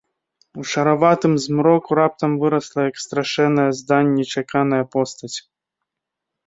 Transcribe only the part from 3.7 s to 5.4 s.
здань, нечаканая постаць.